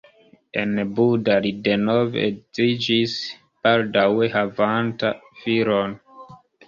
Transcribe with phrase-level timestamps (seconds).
[0.59, 3.13] En Buda li denove edziĝis
[3.67, 5.13] baldaŭe havanta
[5.45, 5.95] filon.